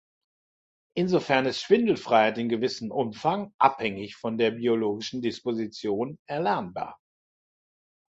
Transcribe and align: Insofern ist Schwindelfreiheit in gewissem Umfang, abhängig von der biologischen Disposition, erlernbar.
Insofern 0.97 1.45
ist 1.45 1.61
Schwindelfreiheit 1.61 2.39
in 2.39 2.49
gewissem 2.49 2.89
Umfang, 2.89 3.53
abhängig 3.59 4.15
von 4.15 4.35
der 4.39 4.49
biologischen 4.49 5.21
Disposition, 5.21 6.17
erlernbar. 6.27 6.99